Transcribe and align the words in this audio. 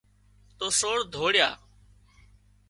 تو 0.57 0.65
سور 0.79 0.97
ڌوڙيا 1.13 1.49